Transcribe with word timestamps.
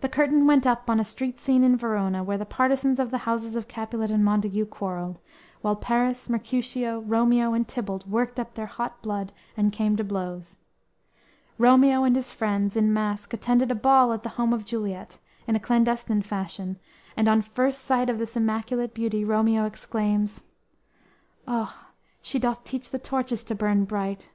The 0.00 0.08
curtain 0.08 0.46
went 0.46 0.66
up 0.66 0.88
on 0.88 0.98
a 0.98 1.04
street 1.04 1.38
scene 1.38 1.62
in 1.62 1.76
Verona, 1.76 2.24
where 2.24 2.38
the 2.38 2.46
partisans 2.46 2.98
of 2.98 3.10
the 3.10 3.18
houses 3.28 3.56
of 3.56 3.68
Capulet 3.68 4.10
and 4.10 4.24
Montague 4.24 4.64
quarreled, 4.64 5.20
while 5.60 5.76
Paris, 5.76 6.30
Mercutio, 6.30 7.00
Romeo 7.00 7.52
and 7.52 7.68
Tybalt 7.68 8.06
worked 8.06 8.40
up 8.40 8.54
their 8.54 8.64
hot 8.64 9.02
blood 9.02 9.32
and 9.54 9.70
came 9.70 9.96
to 9.96 10.02
blows. 10.04 10.56
Romeo 11.58 12.04
and 12.04 12.16
his 12.16 12.30
friends, 12.30 12.74
in 12.74 12.90
mask, 12.90 13.34
attended 13.34 13.70
a 13.70 13.74
ball 13.74 14.14
at 14.14 14.22
the 14.22 14.30
home 14.40 14.54
of 14.54 14.64
Juliet, 14.64 15.18
in 15.46 15.54
a 15.54 15.60
clandestine 15.60 16.22
fashion, 16.22 16.78
and 17.14 17.28
on 17.28 17.42
first 17.42 17.82
sight 17.82 18.08
of 18.08 18.16
this 18.16 18.34
immaculate 18.34 18.94
beauty 18.94 19.26
Romeo 19.26 19.66
exclaims: 19.66 20.40
_"O, 21.46 21.78
she 22.22 22.38
doth 22.38 22.64
teach 22.64 22.88
the 22.88 22.98
torches 22.98 23.44
to 23.44 23.54
burn 23.54 23.84
bright! 23.84 24.32